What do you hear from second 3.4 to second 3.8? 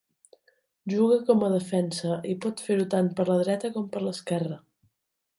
dreta